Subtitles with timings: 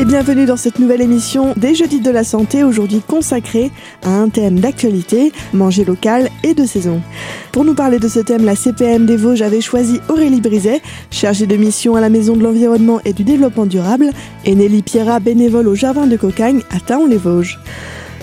[0.00, 3.70] et bienvenue dans cette nouvelle émission des Jeudis de la Santé, aujourd'hui consacrée
[4.02, 7.02] à un thème d'actualité, manger local et de saison.
[7.52, 10.80] Pour nous parler de ce thème, la CPM des Vosges avait choisi Aurélie Briset,
[11.10, 14.10] chargée de mission à la Maison de l'Environnement et du Développement Durable,
[14.46, 17.58] et Nelly Pierra, bénévole au Jardin de Cocagne à Taon-les-Vosges.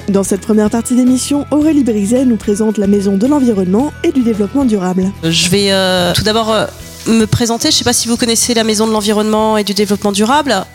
[0.09, 4.23] Dans cette première partie d'émission, Aurélie Briset nous présente la Maison de l'Environnement et du
[4.23, 5.11] Développement Durable.
[5.21, 6.65] Je vais euh, tout d'abord euh,
[7.05, 7.69] me présenter.
[7.69, 10.65] Je ne sais pas si vous connaissez la Maison de l'Environnement et du Développement Durable.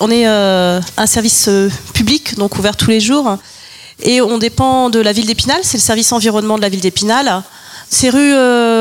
[0.00, 1.48] On est euh, un service
[1.94, 3.38] public, donc ouvert tous les jours.
[4.02, 7.42] Et on dépend de la ville d'Épinal, c'est le service environnement de la ville d'Épinal.
[7.88, 8.34] C'est rue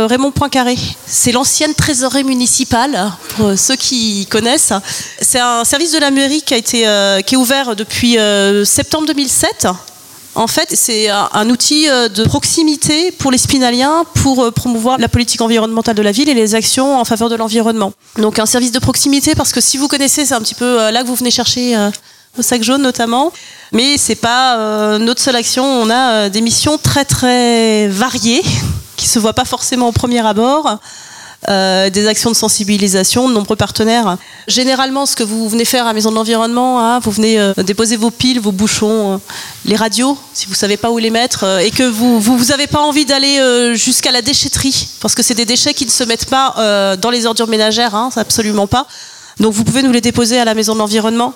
[0.08, 0.76] Raymond Poincaré.
[1.06, 4.74] C'est l'ancienne trésorerie municipale, pour ceux qui connaissent.
[5.22, 8.18] C'est un service de la mairie qui, a été, qui est ouvert depuis
[8.66, 9.68] septembre 2007
[10.36, 15.08] en fait, c'est un outil euh, de proximité pour les spinaliens pour euh, promouvoir la
[15.08, 17.94] politique environnementale de la ville et les actions en faveur de l'environnement.
[18.18, 20.92] Donc un service de proximité parce que si vous connaissez, c'est un petit peu euh,
[20.92, 21.76] là que vous venez chercher
[22.38, 23.32] au sac jaune notamment.
[23.72, 25.64] Mais c'est pas notre seule action.
[25.64, 28.44] On a des missions très très variées
[28.98, 30.80] qui se voient pas forcément au premier abord.
[31.48, 34.18] Euh, des actions de sensibilisation, de nombreux partenaires.
[34.48, 37.98] Généralement, ce que vous venez faire à Maison de l'Environnement, hein, vous venez euh, déposer
[37.98, 39.18] vos piles, vos bouchons, euh,
[39.66, 42.82] les radios, si vous ne savez pas où les mettre, et que vous n'avez pas
[42.82, 46.96] envie d'aller jusqu'à la déchetterie, parce que c'est des déchets qui ne se mettent pas
[46.98, 48.88] dans les ordures ménagères, hein, absolument pas.
[49.40, 51.34] Donc vous pouvez nous les déposer à la Maison de l'Environnement.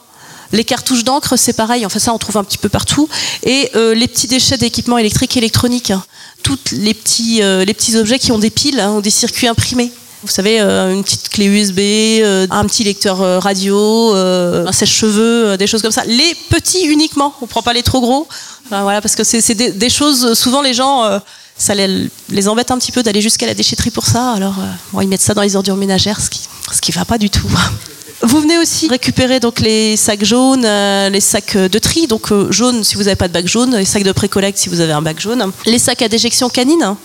[0.51, 3.07] Les cartouches d'encre, c'est pareil, enfin ça on trouve un petit peu partout.
[3.43, 6.03] Et les petits déchets d'équipements électriques et électroniques, hein.
[6.43, 9.91] tous les petits, les petits objets qui ont des piles ou des circuits imprimés.
[10.21, 15.55] Vous savez, euh, une petite clé USB, euh, un petit lecteur euh, radio, un sèche-cheveux,
[15.57, 16.03] des choses comme ça.
[16.05, 18.27] Les petits uniquement, on prend pas les trop gros.
[18.69, 21.21] voilà, parce que c'est des, choses, souvent les gens,
[21.57, 24.33] ça les, embête un petit peu d'aller jusqu'à la déchetterie pour ça.
[24.33, 24.55] Alors,
[25.01, 27.47] ils mettent ça dans les ordures ménagères, ce qui, ce qui va pas du tout.
[28.21, 30.67] Vous venez aussi récupérer donc les sacs jaunes,
[31.09, 34.03] les sacs de tri, donc jaune si vous n'avez pas de bac jaune, les sacs
[34.03, 36.97] de pré-collecte si vous avez un bac jaune, les sacs à déjection canine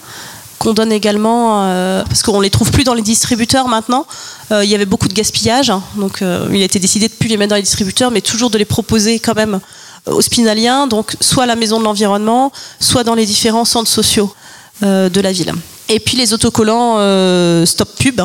[0.65, 4.07] qu'on donne également, euh, parce qu'on les trouve plus dans les distributeurs maintenant.
[4.51, 5.83] Euh, il y avait beaucoup de gaspillage, hein.
[5.97, 8.51] donc euh, il a été décidé de plus les mettre dans les distributeurs, mais toujours
[8.51, 9.61] de les proposer quand même
[10.07, 14.35] aux spinaliens, donc soit à la maison de l'environnement, soit dans les différents centres sociaux
[14.83, 15.53] de la ville.
[15.89, 16.97] Et puis les autocollants
[17.65, 18.21] stop pub,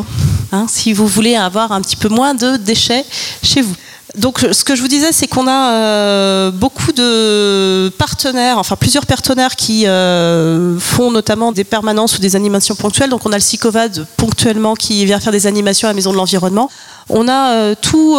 [0.51, 3.05] hein, si vous voulez avoir un petit peu moins de déchets
[3.43, 3.75] chez vous.
[4.19, 9.05] Donc, ce que je vous disais, c'est qu'on a euh, beaucoup de partenaires, enfin plusieurs
[9.05, 13.09] partenaires qui euh, font notamment des permanences ou des animations ponctuelles.
[13.09, 16.17] Donc, on a le SICOVAD ponctuellement qui vient faire des animations à la Maison de
[16.17, 16.69] l'Environnement.
[17.07, 18.17] On a euh, tous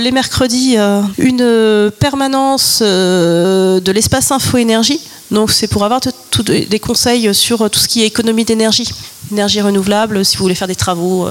[0.00, 0.78] les mercredis
[1.18, 5.00] une permanence de l'espace info-énergie.
[5.30, 6.00] Donc, c'est pour avoir
[6.46, 8.90] des conseils sur tout ce qui est économie d'énergie,
[9.30, 11.28] énergie renouvelable, si vous voulez faire des travaux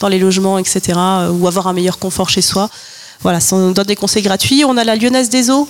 [0.00, 0.98] dans les logements, etc.,
[1.30, 2.68] ou avoir un meilleur confort chez soi.
[3.22, 4.64] Voilà, on donne des conseils gratuits.
[4.66, 5.68] On a la Lyonnaise des Eaux,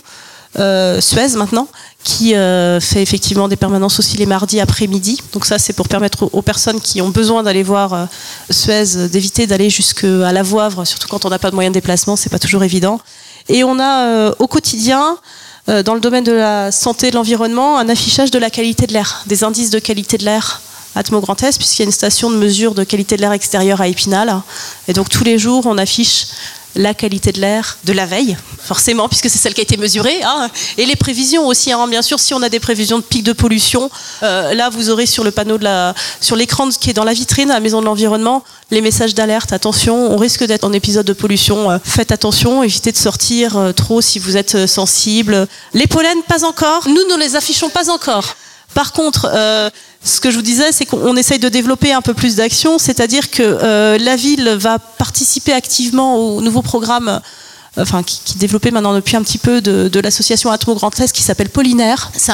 [0.58, 1.68] euh, Suez maintenant,
[2.02, 5.20] qui euh, fait effectivement des permanences aussi les mardis après-midi.
[5.32, 8.04] Donc ça, c'est pour permettre aux, personnes qui ont besoin d'aller voir euh,
[8.50, 12.16] Suez d'éviter d'aller jusqu'à la Voivre, surtout quand on n'a pas de moyens de déplacement,
[12.16, 13.00] c'est pas toujours évident.
[13.48, 15.16] Et on a au quotidien,
[15.66, 18.92] dans le domaine de la santé et de l'environnement, un affichage de la qualité de
[18.92, 20.60] l'air, des indices de qualité de l'air
[20.94, 23.80] Atmo Grand Est, puisqu'il y a une station de mesure de qualité de l'air extérieur
[23.80, 24.42] à Épinal.
[24.88, 26.26] Et donc tous les jours, on affiche
[26.74, 30.22] la qualité de l'air de la veille, forcément, puisque c'est celle qui a été mesurée,
[30.22, 30.48] hein.
[30.78, 31.72] et les prévisions aussi.
[31.72, 31.86] Hein.
[31.88, 33.90] bien sûr, si on a des prévisions de pic de pollution,
[34.22, 37.12] euh, là, vous aurez sur le panneau de la, sur l'écran qui est dans la
[37.12, 39.52] vitrine à la maison de l'environnement, les messages d'alerte.
[39.52, 41.70] Attention, on risque d'être en épisode de pollution.
[41.70, 45.46] Euh, faites attention, évitez de sortir euh, trop si vous êtes sensible.
[45.74, 46.88] Les pollens, pas encore.
[46.88, 48.36] Nous, ne les affichons pas encore.
[48.74, 49.70] Par contre, euh,
[50.04, 53.30] ce que je vous disais, c'est qu'on essaye de développer un peu plus d'actions, c'est-à-dire
[53.30, 58.70] que euh, la ville va participer activement au nouveau programme euh, enfin, qui, est développé
[58.70, 62.10] maintenant depuis un petit peu de, l'association Atmo Grand qui s'appelle Pollinaire.
[62.16, 62.32] C'est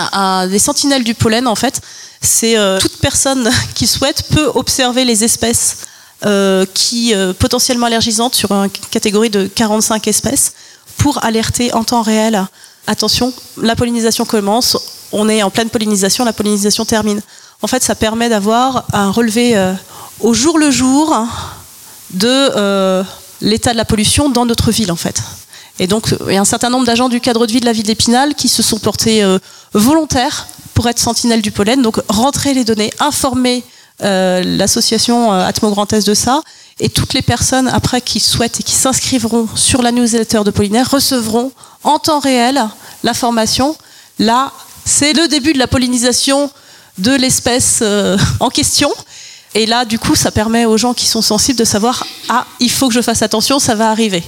[0.49, 1.81] des sentinelles du pollen en fait.
[2.21, 5.79] C'est toute personne qui souhaite peut observer les espèces
[6.75, 10.55] qui potentiellement allergisantes sur une catégorie de 45 espèces
[10.97, 12.45] pour alerter en temps réel.
[12.89, 17.21] Attention, la pollinisation commence, on est en pleine pollinisation, la pollinisation termine.
[17.63, 19.73] En fait, ça permet d'avoir un relevé euh,
[20.21, 21.27] au jour le jour
[22.11, 23.03] de euh,
[23.41, 25.21] l'état de la pollution dans notre ville, en fait.
[25.79, 27.73] Et donc, il y a un certain nombre d'agents du cadre de vie de la
[27.73, 29.39] ville d'Épinal qui se sont portés euh,
[29.73, 33.65] volontaires pour être sentinelles du pollen, donc rentrer les données, informer
[34.01, 36.41] l'association Atmo Grand Est de ça,
[36.79, 40.89] et toutes les personnes après qui souhaitent et qui s'inscriveront sur la newsletter de Pollinaire
[40.89, 41.51] recevront
[41.83, 42.63] en temps réel
[43.03, 43.77] l'information.
[44.21, 44.53] Là,
[44.89, 46.51] c'est le début de la pollinisation
[46.97, 48.91] de l'espèce euh, en question.
[49.55, 52.71] Et là, du coup, ça permet aux gens qui sont sensibles de savoir ah, il
[52.71, 54.25] faut que je fasse attention, ça va arriver.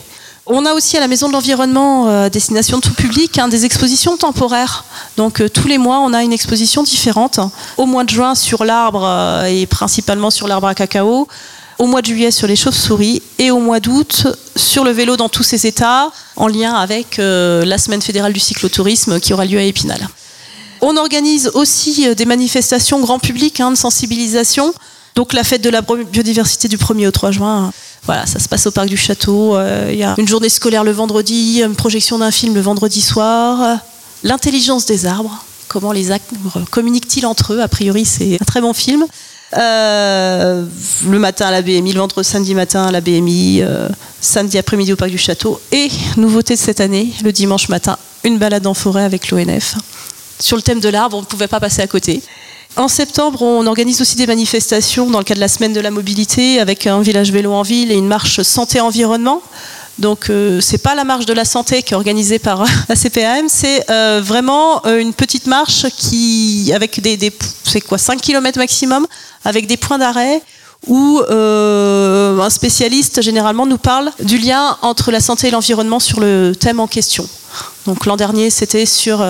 [0.46, 3.64] On a aussi à la Maison de l'Environnement, euh, destination de tout public, hein, des
[3.64, 4.84] expositions temporaires.
[5.16, 7.40] Donc euh, tous les mois, on a une exposition différente.
[7.78, 11.26] Au mois de juin sur l'arbre et principalement sur l'arbre à cacao.
[11.78, 15.30] Au mois de juillet sur les chauves-souris et au mois d'août sur le vélo dans
[15.30, 19.62] tous ses états, en lien avec la semaine fédérale du cyclotourisme qui aura lieu à
[19.62, 20.06] Épinal.
[20.82, 24.72] On organise aussi des manifestations grand public hein, de sensibilisation.
[25.14, 27.72] Donc la fête de la biodiversité du 1er au 3 juin
[28.04, 29.56] voilà, ça se passe au parc du château.
[29.56, 33.00] Euh, il y a une journée scolaire le vendredi, une projection d'un film le vendredi
[33.00, 33.78] soir.
[34.22, 37.60] L'intelligence des arbres, comment les arbres communiquent-ils entre eux?
[37.60, 39.06] A priori, c'est un très bon film.
[39.56, 40.64] Euh,
[41.08, 43.88] le matin à la BMI, le vendredi samedi matin à la BMI, euh,
[44.20, 45.60] samedi après-midi au parc du château.
[45.72, 49.76] Et nouveauté de cette année, le dimanche matin, une balade en forêt avec l'ONF.
[50.40, 52.22] Sur le thème de l'arbre, on ne pouvait pas passer à côté.
[52.76, 55.90] En septembre, on organise aussi des manifestations dans le cadre de la semaine de la
[55.90, 59.42] mobilité avec un village vélo en ville et une marche santé-environnement.
[59.98, 63.48] Donc euh, c'est pas la marche de la santé qui est organisée par la CPAM,
[63.48, 67.32] c'est euh, vraiment euh, une petite marche qui avec des,
[67.64, 69.06] c'est quoi 5 km maximum
[69.44, 70.40] avec des points d'arrêt
[70.86, 76.54] où un spécialiste généralement nous parle du lien entre la santé et l'environnement sur le
[76.58, 77.28] thème en question.
[77.84, 79.22] Donc l'an dernier c'était sur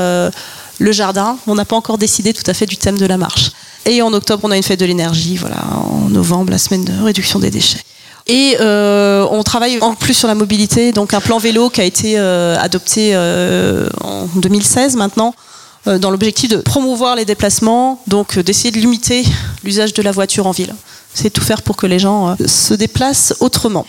[0.81, 1.39] le jardin.
[1.47, 3.53] On n'a pas encore décidé tout à fait du thème de la marche.
[3.87, 5.37] Et en octobre, on a une fête de l'énergie.
[5.37, 7.83] Voilà, en novembre, la semaine de réduction des déchets.
[8.27, 11.85] Et euh, on travaille en plus sur la mobilité, donc un plan vélo qui a
[11.85, 15.35] été euh, adopté euh, en 2016 maintenant,
[15.87, 19.25] dans l'objectif de promouvoir les déplacements, donc d'essayer de limiter
[19.65, 20.75] l'usage de la voiture en ville.
[21.15, 23.87] C'est tout faire pour que les gens se déplacent autrement.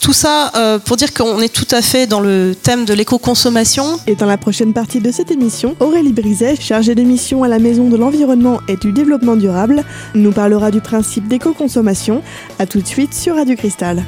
[0.00, 4.00] Tout ça euh, pour dire qu'on est tout à fait dans le thème de l'éco-consommation.
[4.06, 7.88] Et dans la prochaine partie de cette émission, Aurélie Briset, chargée d'émission à la Maison
[7.88, 12.22] de l'Environnement et du Développement Durable, nous parlera du principe d'éco-consommation.
[12.58, 14.02] A tout de suite sur Radio Cristal.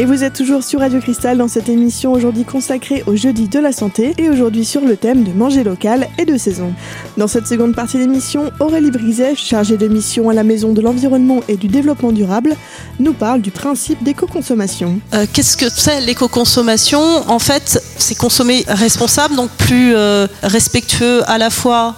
[0.00, 3.58] Et vous êtes toujours sur Radio Cristal dans cette émission aujourd'hui consacrée au jeudi de
[3.58, 6.72] la santé et aujourd'hui sur le thème de manger local et de saison.
[7.18, 11.40] Dans cette seconde partie d'émission, Aurélie Briset, chargée de mission à la Maison de l'Environnement
[11.48, 12.56] et du Développement Durable,
[12.98, 15.00] nous parle du principe d'éco-consommation.
[15.12, 17.02] Euh, qu'est-ce que c'est l'éco-consommation?
[17.28, 21.94] En fait, c'est consommer responsable, donc plus euh, respectueux à la fois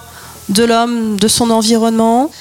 [0.49, 2.31] de l'homme, de son environnement,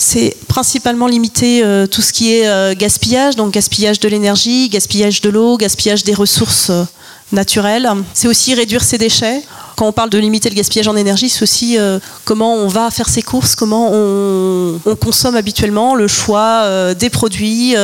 [0.00, 5.20] c'est principalement limiter euh, tout ce qui est euh, gaspillage, donc gaspillage de l'énergie, gaspillage
[5.20, 6.84] de l'eau, gaspillage des ressources euh,
[7.32, 7.86] naturelles.
[8.14, 9.42] C'est aussi réduire ses déchets.
[9.76, 11.78] Quand on parle de limiter le gaspillage en énergie, c'est aussi
[12.24, 17.76] comment on va faire ses courses, comment on, on consomme habituellement, le choix des produits,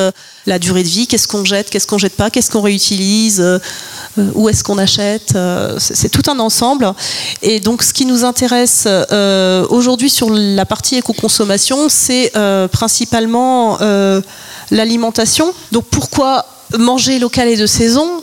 [0.46, 3.42] la durée de vie, qu'est-ce qu'on jette, qu'est-ce qu'on jette pas, qu'est-ce qu'on réutilise
[4.34, 5.34] où est-ce qu'on achète.
[5.34, 6.92] Euh, c'est tout un ensemble.
[7.42, 12.32] Et donc, ce qui nous intéresse euh, aujourd'hui sur la partie éco-consommation, c'est
[12.72, 13.78] principalement
[14.70, 15.52] l'alimentation.
[15.72, 16.46] Donc, pourquoi
[16.78, 18.22] manger local et de saison?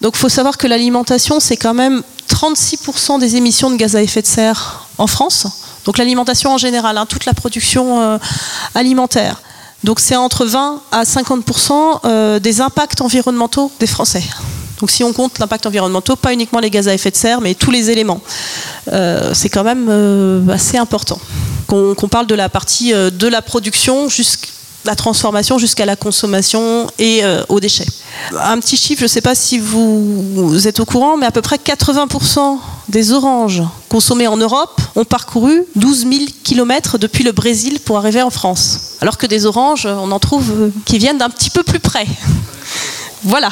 [0.00, 4.02] Donc, il faut savoir que l'alimentation, c'est quand même 36% des émissions de gaz à
[4.02, 5.46] effet de serre en France.
[5.84, 8.18] Donc, l'alimentation en général, hein, toute la production
[8.74, 9.42] alimentaire.
[9.84, 14.22] Donc, c'est entre 20 à 50% des impacts environnementaux des Français.
[14.82, 17.54] Donc si on compte l'impact environnemental, pas uniquement les gaz à effet de serre, mais
[17.54, 18.20] tous les éléments,
[18.92, 21.20] euh, c'est quand même euh, assez important.
[21.68, 24.48] Qu'on parle de la partie euh, de la production jusqu'à
[24.84, 27.86] la transformation jusqu'à la consommation et aux déchets.
[28.36, 31.40] Un petit chiffre, je ne sais pas si vous, êtes au courant, mais à peu
[31.40, 32.58] près 80%
[32.88, 36.12] des oranges consommées en Europe ont parcouru 12 000
[36.42, 38.96] km depuis le Brésil pour arriver en France.
[39.00, 42.08] Alors que des oranges, on en trouve qui viennent d'un petit peu plus près.
[43.22, 43.50] Voilà.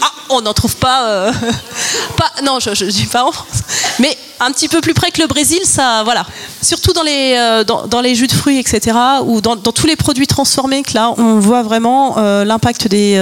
[0.00, 1.32] Ah, on n'en trouve pas, euh.
[2.44, 3.62] Non, je ne dis pas en France.
[3.98, 6.02] Mais un petit peu plus près que le Brésil, ça.
[6.04, 6.26] Voilà.
[6.60, 8.96] Surtout dans les, euh, jus de fruits, etc.
[9.24, 13.16] Ou dans, tous les produits transformés, que là, on voit vraiment euh, l'impact des.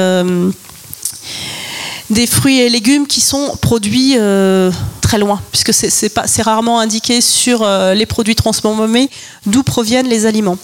[2.10, 4.16] des fruits et légumes qui sont produits
[5.00, 9.10] très loin, puisque c'est rarement indiqué sur les produits transformés
[9.46, 10.58] d'où proviennent les aliments.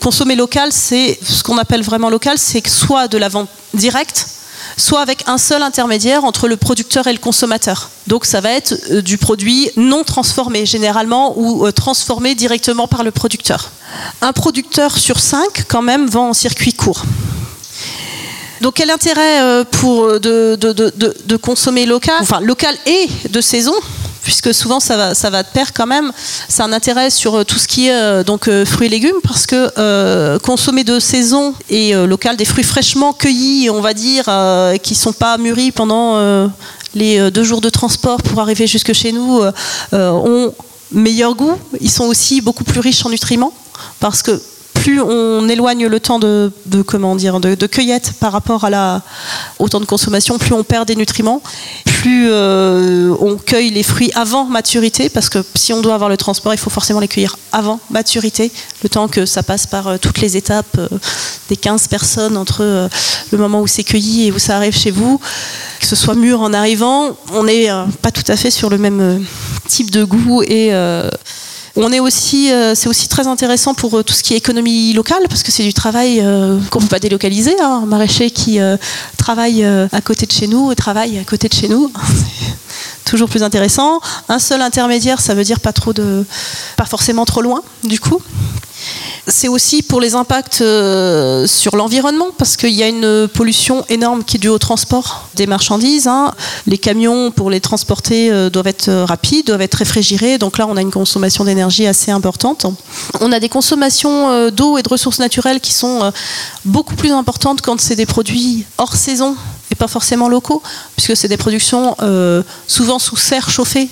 [0.00, 4.26] Consommer local, c'est ce qu'on appelle vraiment local, c'est soit de la vente directe,
[4.76, 7.90] soit avec un seul intermédiaire entre le producteur et le consommateur.
[8.06, 13.04] Donc ça va être euh, du produit non transformé généralement ou euh, transformé directement par
[13.04, 13.70] le producteur.
[14.20, 17.04] Un producteur sur cinq quand même vend en circuit court.
[18.60, 23.74] Donc quel intérêt euh, pour de, consommer local, enfin local et de saison
[24.24, 26.10] puisque souvent ça va, ça va de pair quand même.
[26.48, 30.82] C'est un intérêt sur tout ce qui est donc fruits et légumes, parce que consommer
[30.82, 34.24] de saison et local des fruits fraîchement cueillis, on va dire,
[34.82, 36.50] qui sont pas mûris pendant
[36.94, 39.42] les deux jours de transport pour arriver jusque chez nous,
[39.92, 40.54] ont
[40.90, 41.56] meilleur goût.
[41.80, 43.52] Ils sont aussi beaucoup plus riches en nutriments,
[44.00, 44.40] parce que
[44.84, 46.52] plus on éloigne le temps de,
[46.86, 49.00] comment dire de, cueillette par rapport à la
[49.58, 51.40] au temps de consommation, plus on perd des nutriments,
[51.86, 56.18] plus euh, on cueille les fruits avant maturité, parce que si on doit avoir le
[56.18, 59.96] transport, il faut forcément les cueillir avant maturité, le temps que ça passe par euh,
[59.96, 60.86] toutes les étapes euh,
[61.48, 62.90] des 15 personnes entre
[63.30, 65.18] le moment où c'est cueilli et où ça arrive chez vous,
[65.80, 67.70] que ce soit mûr en arrivant, on n'est
[68.02, 69.24] pas tout à fait sur le même
[69.66, 70.72] type de goût et
[71.76, 74.92] on est aussi, euh, c'est aussi très intéressant pour euh, tout ce qui est économie
[74.92, 77.56] locale, parce que c'est du travail euh, qu'on ne peut pas délocaliser.
[77.60, 77.80] Hein.
[77.82, 78.58] Un maraîcher qui
[79.16, 81.90] travaille à côté de chez nous travaille à côté de chez nous.
[83.04, 84.00] toujours plus intéressant.
[84.28, 86.24] Un seul intermédiaire, ça veut dire pas trop de,
[86.76, 88.20] pas forcément trop loin, du coup.
[89.26, 94.22] C'est aussi pour les impacts euh, sur l'environnement, parce qu'il y a une pollution énorme
[94.22, 96.06] qui est due au transport des marchandises.
[96.06, 96.32] Hein.
[96.66, 100.36] Les camions, pour les transporter, euh, doivent être euh, rapides, doivent être réfrigérés.
[100.36, 102.66] Donc là, on a une consommation d'énergie assez importante.
[103.20, 106.12] On a des consommations d'eau et de ressources naturelles qui sont
[106.64, 109.36] beaucoup plus importantes quand c'est des produits hors saison
[109.74, 110.62] pas forcément locaux,
[110.96, 111.96] puisque c'est des productions
[112.66, 113.88] souvent sous serre chauffée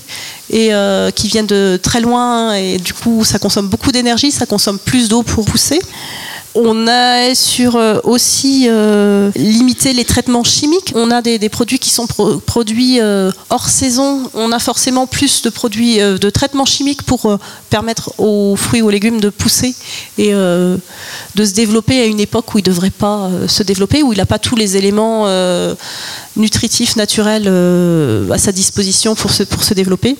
[0.53, 4.47] et euh, qui viennent de très loin et du coup ça consomme beaucoup d'énergie, ça
[4.47, 5.81] consomme plus d'eau pour pousser.
[6.55, 10.93] On a sur euh, aussi euh, limiter les traitements chimiques.
[10.95, 12.07] On a des, produits qui sont
[12.47, 13.01] produits
[13.49, 14.31] hors saison.
[14.35, 17.39] On a forcément plus de produits de traitement chimique pour
[17.73, 19.75] permettre aux fruits et aux légumes de pousser
[20.19, 24.13] et de se développer à une époque où il ne devrait pas se développer, où
[24.13, 25.27] il n'a pas tous les éléments
[26.37, 30.17] nutritif, naturel euh, à sa disposition pour se, pour se développer.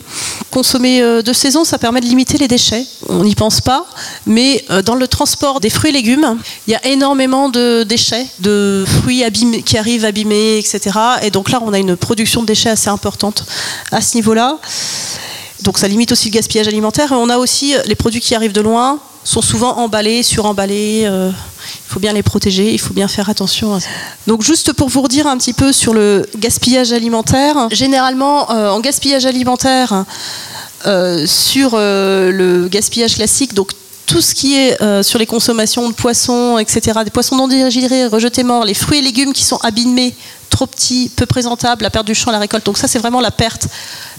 [0.51, 2.85] Consommer euh, de saison, ça permet de limiter les déchets.
[3.09, 3.87] On n'y pense pas,
[4.27, 8.27] mais euh, dans le transport des fruits et légumes, il y a énormément de déchets,
[8.41, 10.99] de fruits abîmés, qui arrivent abîmés, etc.
[11.23, 13.45] Et donc là, on a une production de déchets assez importante
[13.91, 14.59] à ce niveau-là.
[15.63, 17.13] Donc ça limite aussi le gaspillage alimentaire.
[17.13, 21.05] On a aussi les produits qui arrivent de loin, sont souvent emballés, suremballés.
[21.05, 23.75] Euh, il faut bien les protéger, il faut bien faire attention.
[23.75, 23.89] À ça.
[24.27, 28.81] Donc juste pour vous redire un petit peu sur le gaspillage alimentaire, généralement euh, en
[28.81, 30.05] gaspillage alimentaire,
[30.87, 33.71] euh, sur le gaspillage classique, donc
[34.07, 38.43] tout ce qui est sur les consommations de poissons, etc., des poissons non digérés, rejetés
[38.43, 40.15] morts, les fruits et légumes qui sont abîmés,
[40.51, 42.67] trop petits, peu présentables, la perte du champ, la récolte.
[42.67, 43.69] Donc ça, c'est vraiment la perte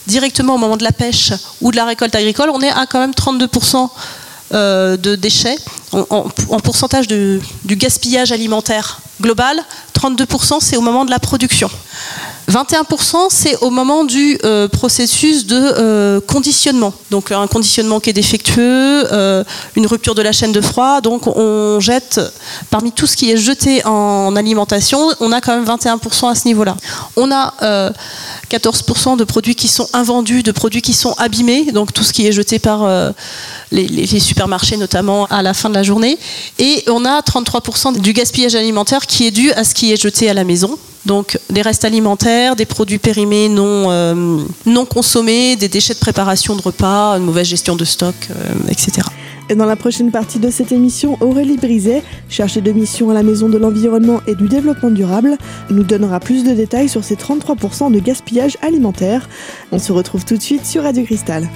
[0.08, 2.50] directement au moment de la pêche ou de la récolte agricole.
[2.50, 3.90] On est à quand même 32%
[4.54, 5.58] euh, de déchets
[5.94, 9.62] en, pourcentage du gaspillage alimentaire global.
[9.98, 11.70] 32% c'est au moment de la production.
[12.52, 16.94] 21% c'est au moment du euh, processus de euh, conditionnement.
[17.10, 19.06] Donc un conditionnement qui est défectueux,
[19.76, 21.00] une rupture de la chaîne de froid.
[21.02, 22.20] Donc on jette,
[22.70, 26.48] parmi tout ce qui est jeté en alimentation, on a quand même 21% à ce
[26.48, 26.76] niveau-là.
[27.16, 27.54] On a
[28.54, 32.28] 14% de produits qui sont invendus, de produits qui sont abîmés, donc tout ce qui
[32.28, 33.12] est jeté par euh,
[33.72, 36.18] les, supermarchés notamment à la fin de la journée.
[36.60, 40.30] Et on a 33% du gaspillage alimentaire qui est dû à ce qui est jeté
[40.30, 40.78] à la maison.
[41.06, 46.56] Donc des restes alimentaires, des produits périmés non, euh, non consommés, des déchets de préparation
[46.56, 49.02] de repas, une mauvaise gestion de stock, euh, etc.
[49.50, 53.24] Et dans la prochaine partie de cette émission, Aurélie Brizet, chargée de mission à la
[53.24, 55.38] Maison de l'Environnement et du Développement Durable,
[55.70, 59.28] nous donnera plus de détails sur ces 33% de gaspillage alimentaire.
[59.74, 61.50] On se retrouve tout de suite sur Radio Cristal.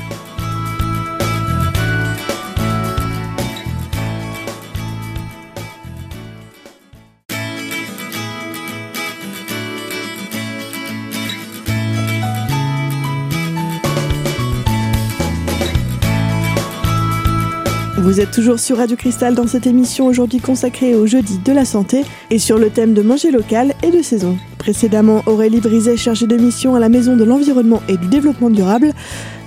[18.07, 21.65] Vous êtes toujours sur Radio Cristal dans cette émission aujourd'hui consacrée au jeudi de la
[21.65, 24.37] santé et sur le thème de manger local et de saison.
[24.59, 28.93] Précédemment, Aurélie Brizet, chargée de mission à la Maison de l'Environnement et du Développement Durable,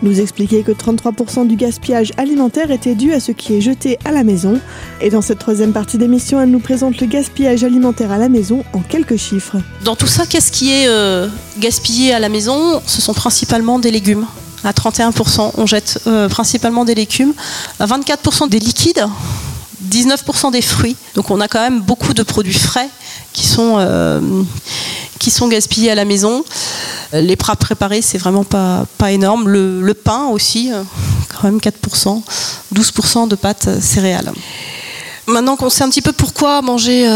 [0.02, 4.12] nous expliquait que 33% du gaspillage alimentaire était dû à ce qui est jeté à
[4.12, 4.60] la maison.
[5.00, 8.62] Et dans cette troisième partie d'émission, elle nous présente le gaspillage alimentaire à la maison
[8.74, 9.56] en quelques chiffres.
[9.86, 11.28] Dans tout ça, qu'est-ce qui est euh,
[11.60, 12.82] gaspillé à la maison?
[12.84, 14.26] Ce sont principalement des légumes
[14.64, 15.52] à 31%.
[15.56, 17.34] On jette euh, principalement des légumes,
[17.78, 19.04] à 24% des liquides,
[19.90, 20.96] 19% des fruits.
[21.14, 22.88] Donc on a quand même beaucoup de produits frais
[23.32, 24.20] qui sont, euh,
[25.48, 26.44] gaspillés à la maison.
[27.12, 29.48] Les plats préparés, c'est vraiment pas, énorme.
[29.48, 30.82] Le, pain aussi, euh,
[31.28, 32.22] quand même 4%,
[32.74, 34.32] 12% de pâtes céréales.
[35.26, 37.06] Maintenant qu'on sait un petit peu pourquoi manger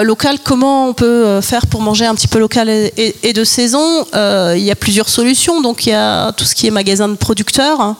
[0.00, 4.62] local, comment on peut faire pour manger un petit peu local et, de saison Il
[4.62, 5.60] y a plusieurs solutions.
[5.60, 7.96] Donc il y a tout ce qui est magasin de producteurs, hein.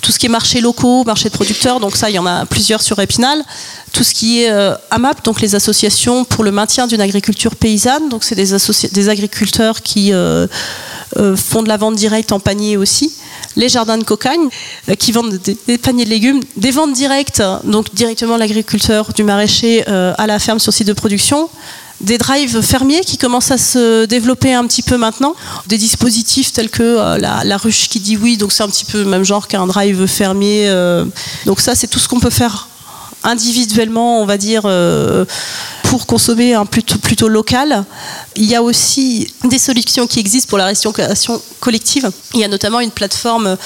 [0.00, 1.80] tout ce qui est marché locaux, marché de producteurs.
[1.80, 3.42] Donc ça, il y en a plusieurs sur Épinal.
[3.92, 4.50] Tout ce qui est
[4.90, 8.08] AMAP, donc les associations pour le maintien d'une agriculture paysanne.
[8.08, 8.56] Donc c'est des,
[8.92, 10.12] des, agriculteurs qui
[11.36, 13.12] font de la vente directe en panier aussi
[13.56, 14.48] les jardins de cocagne
[14.88, 19.84] euh, qui vendent des, paniers de légumes, des ventes directes, donc directement l'agriculteur du maraîcher
[19.88, 21.48] euh, à la ferme sur site de production,
[22.00, 25.34] des drives fermiers qui commencent à se développer un petit peu maintenant,
[25.66, 28.98] des dispositifs tels que euh, la, ruche qui dit oui, donc c'est un petit peu
[28.98, 30.68] le même genre qu'un drive fermier.
[31.46, 32.68] donc ça, c'est tout ce qu'on peut faire
[33.22, 34.62] individuellement, on va dire,
[35.94, 37.84] pour consommer un plutôt, plutôt local.
[38.34, 42.10] Il y a aussi des solutions qui existent pour la restauration collective.
[42.34, 43.56] Il y a notamment une plateforme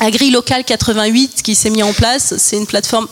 [0.00, 2.36] Agri Local 88 qui s'est mis en place.
[2.38, 3.06] C'est une plateforme,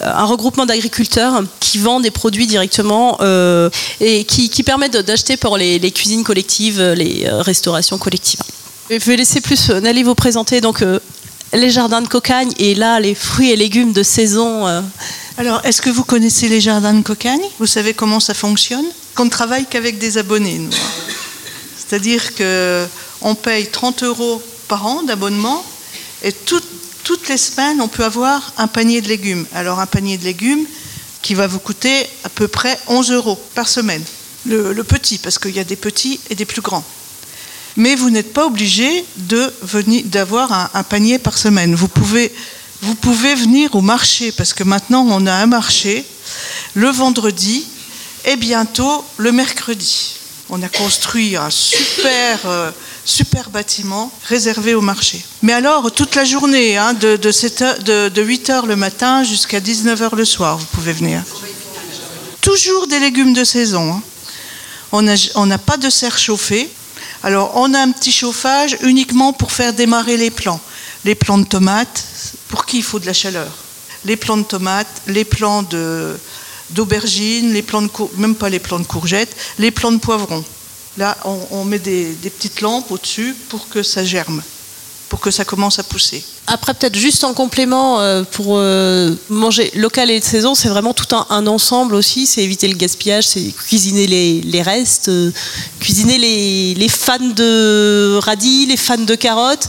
[0.00, 3.68] euh, un regroupement d'agriculteurs qui vend des produits directement euh,
[4.00, 8.40] et qui, qui permet d'acheter pour les, cuisines collectives, les euh, restaurations collectives.
[8.88, 10.82] Je vais laisser plus Nelly vous présenter donc
[11.52, 14.82] les jardins de cocagne et là les fruits et légumes de saison.
[15.38, 18.86] Alors, est-ce que vous connaissez les jardins de cocagne Vous savez comment ça fonctionne?
[19.18, 20.70] On ne travaille qu'avec des abonnés, nous.
[21.76, 25.62] C'est-à-dire qu'on paye 30 euros par an d'abonnement
[26.22, 29.46] et toutes les semaines, on peut avoir un panier de légumes.
[29.52, 30.64] Alors, un panier de légumes
[31.20, 34.02] qui va vous coûter à peu près 11 euros par semaine.
[34.46, 36.84] Le, petit, parce qu'il y a des petits et des plus grands.
[37.76, 41.74] Mais vous n'êtes pas obligé d'avoir un, un panier par semaine.
[41.74, 42.32] Vous pouvez
[42.82, 46.04] vous pouvez venir au marché, parce que maintenant on a un marché,
[46.74, 47.66] le vendredi
[48.24, 50.14] et bientôt le mercredi.
[50.48, 52.70] On a construit un super, euh,
[53.04, 55.24] super bâtiment réservé au marché.
[55.42, 60.14] Mais alors, toute la journée, hein, de, de, 8 h le matin jusqu'à 19 h
[60.14, 61.22] le soir, vous pouvez venir.
[62.40, 63.92] Toujours des légumes de saison.
[63.92, 64.02] Hein.
[64.92, 66.70] On n'a pas de serre chauffée.
[67.24, 70.60] Alors, on a un petit chauffage uniquement pour faire démarrer les plants.
[71.04, 72.04] Les plants de tomates,
[72.48, 73.50] pour qui il faut de la chaleur.
[74.04, 75.64] Les plants de tomates, les plants
[76.70, 80.44] d'aubergines, les plants de même pas les plants de courgettes, les plants de poivrons.
[80.98, 81.16] Là,
[81.50, 84.42] on, met des, petites lampes au-dessus pour que ça germe,
[85.10, 86.24] pour que ça commence à pousser.
[86.46, 90.94] Après, peut-être juste en complément, euh, pour euh, manger local et de saison, c'est vraiment
[90.94, 92.26] tout un, ensemble aussi.
[92.26, 95.30] C'est éviter le gaspillage, c'est cuisiner les, restes, euh,
[95.80, 99.68] cuisiner les, les, fans de radis, les fans de carottes.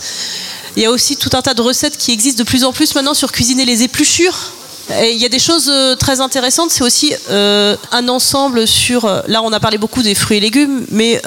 [0.78, 2.94] Il y a aussi tout un tas de recettes qui existent de plus en plus
[2.94, 4.54] maintenant sur cuisiner les épluchures.
[4.90, 9.04] Il y a des choses euh, très intéressantes, c'est aussi euh, un ensemble sur.
[9.04, 11.22] Euh, là, on a parlé beaucoup des fruits et légumes, mais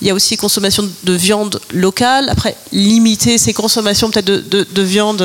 [0.00, 2.28] il y a aussi consommation de viande locale.
[2.28, 5.24] Après, limiter ses consommations peut-être de, viande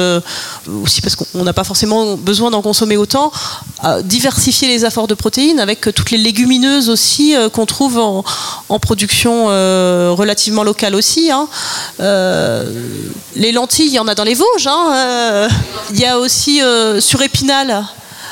[0.84, 3.32] aussi parce qu'on n'a pas forcément besoin d'en consommer autant.
[4.04, 8.24] diversifier les apports de protéines avec toutes les légumineuses aussi qu'on trouve en,
[8.80, 9.48] production
[10.16, 11.32] relativement locale aussi.
[11.32, 11.48] Hein.
[13.36, 14.68] les lentilles, il y en a dans les Vosges.
[14.68, 15.48] Hein.
[15.92, 16.62] Il y a aussi
[17.00, 17.67] sur Épinal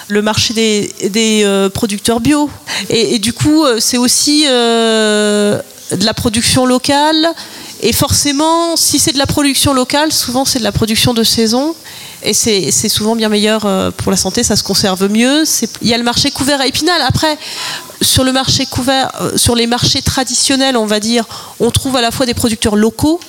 [0.08, 2.50] le marché des, euh, producteurs bio.
[2.90, 5.60] Et, du coup, euh, c'est aussi euh,
[5.92, 7.28] de la production locale.
[7.82, 11.76] Et forcément, si c'est de la production locale, souvent c'est de la production de saison.
[12.24, 13.68] Et c'est souvent bien meilleur
[13.98, 15.44] pour la santé, ça se conserve mieux.
[15.84, 17.00] Il y a le marché couvert à Épinal.
[17.08, 17.38] Après,
[18.02, 21.26] sur le marché couvert, sur les marchés traditionnels, on va dire,
[21.60, 23.20] on trouve à la fois des producteurs locaux,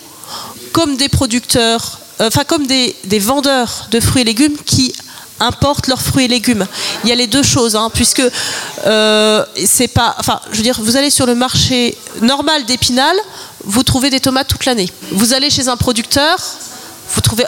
[0.72, 4.94] comme des producteurs, enfin comme des, des vendeurs de fruits et légumes qui
[5.40, 6.66] importent leurs fruits et légumes.
[7.04, 8.22] Il y a les deux choses, hein, puisque
[8.86, 10.16] euh, c'est pas.
[10.18, 13.16] Enfin, je veux dire, vous allez sur le marché normal d'Épinal,
[13.64, 14.90] vous trouvez des tomates toute l'année.
[15.12, 16.38] Vous allez chez un producteur,
[17.14, 17.44] vous trouvez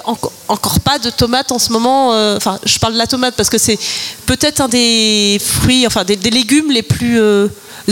[0.48, 2.12] encore pas de tomates en ce moment.
[2.12, 3.78] Euh, enfin, je parle de la tomate parce que c'est
[4.26, 7.48] peut-être un des fruits, enfin des, légumes les plus euh,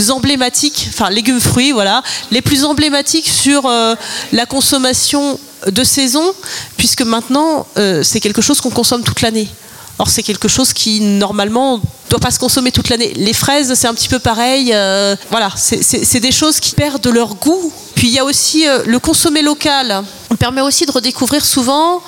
[0.09, 3.67] emblématiques, enfin légumes fruits, voilà, les plus emblématiques sur
[4.31, 6.23] la consommation de saison,
[6.77, 7.65] puisque maintenant
[8.03, 9.47] c'est quelque chose qu'on consomme toute l'année.
[9.99, 13.13] Or, c'est quelque chose qui, normalement, ne doit pas se consommer toute l'année.
[13.15, 14.71] Les fraises, c'est un petit peu pareil.
[14.73, 17.71] Euh, voilà, c'est des choses qui perdent leur goût.
[17.95, 20.03] Puis, il y a aussi euh, le consommer local.
[20.29, 22.03] On permet aussi de redécouvrir souvent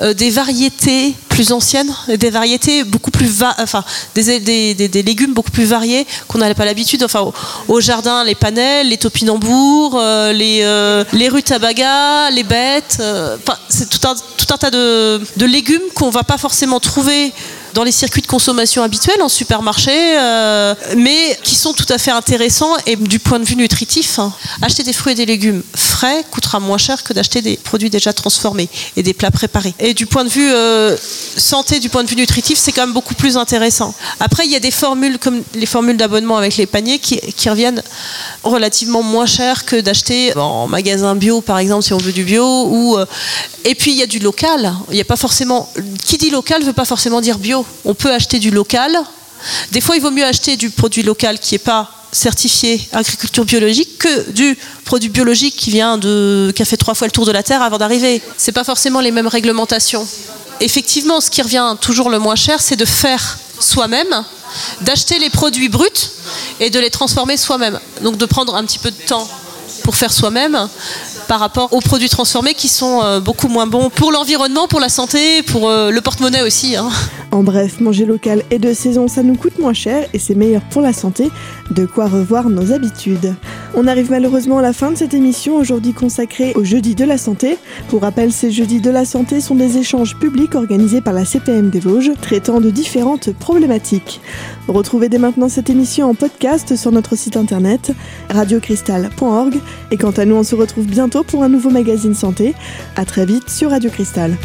[0.00, 3.82] euh, des variétés plus anciennes, des variétés beaucoup plus, enfin,
[4.14, 4.40] des,
[4.74, 7.02] des, légumes beaucoup plus variés qu'on n'avait pas l'habitude.
[7.02, 7.32] Enfin,
[7.68, 9.98] au, jardin, les panels, les topinambours,
[10.32, 13.02] les, les rutabagas, les bêtes.
[13.68, 17.32] c'est tout un, tout un tas de, de légumes qu'on va pas forcément trouver
[17.74, 22.10] dans les circuits de consommation habituels en supermarché, euh, mais qui sont tout à fait
[22.10, 24.32] intéressants et du point de vue nutritif, hein.
[24.60, 28.12] acheter des fruits et des légumes frais coûtera moins cher que d'acheter des produits déjà
[28.12, 29.74] transformés et des plats préparés.
[29.78, 30.96] Et du point de vue euh,
[31.36, 33.94] santé, du point de vue nutritif, c'est quand même beaucoup plus intéressant.
[34.20, 37.82] Après, il y a des formules comme les formules d'abonnement avec les paniers qui, reviennent
[38.44, 42.98] relativement moins cher que d'acheter en magasin bio, par exemple, si on veut du bio.
[42.98, 43.06] Euh,
[43.64, 44.72] et puis, il y a du local.
[44.90, 45.68] Il n'y a pas forcément.
[46.04, 47.61] Qui dit local ne veut pas forcément dire bio.
[47.84, 48.96] On peut acheter du local.
[49.72, 53.98] Des fois, il vaut mieux acheter du produit local qui n'est pas certifié agriculture biologique
[53.98, 57.32] que du produit biologique qui vient de qui a fait trois fois le tour de
[57.32, 58.20] la terre avant d'arriver.
[58.36, 60.06] C'est pas forcément les mêmes réglementations.
[60.60, 64.24] Effectivement, ce qui revient toujours le moins cher, c'est de faire soi-même,
[64.82, 65.88] d'acheter les produits bruts
[66.60, 67.80] et de les transformer soi-même.
[68.02, 69.28] Donc de prendre un petit peu de temps
[69.82, 70.68] pour faire soi-même
[71.28, 74.88] par rapport aux produits transformés qui sont euh, beaucoup moins bons pour l'environnement, pour la
[74.88, 76.76] santé, pour euh, le porte-monnaie aussi.
[76.76, 76.90] Hein.
[77.32, 80.60] En bref, manger local et de saison, ça nous coûte moins cher et c'est meilleur
[80.68, 81.30] pour la santé.
[81.70, 83.34] De quoi revoir nos habitudes.
[83.74, 87.16] On arrive malheureusement à la fin de cette émission, aujourd'hui consacrée au Jeudi de la
[87.16, 87.56] Santé.
[87.88, 91.70] Pour rappel, ces Jeudis de la Santé sont des échanges publics organisés par la CPM
[91.70, 94.20] des Vosges, traitant de différentes problématiques.
[94.68, 97.92] Retrouvez dès maintenant cette émission en podcast sur notre site internet
[98.28, 99.54] radiocristal.org.
[99.90, 102.54] Et quant à nous, on se retrouve bientôt pour un nouveau magazine santé.
[102.94, 104.36] À très vite sur Radio Cristal.